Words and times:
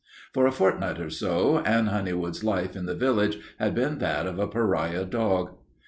For 0.33 0.47
a 0.47 0.51
fortnight 0.51 0.99
or 0.99 1.11
so 1.11 1.59
Anne 1.59 1.85
Honeywood's 1.85 2.43
life 2.43 2.75
in 2.75 2.87
the 2.87 2.95
village 2.95 3.37
had 3.59 3.75
been 3.75 3.99
that 3.99 4.25
of 4.25 4.39
a 4.39 4.47
pariah 4.47 5.05
dog. 5.05 5.55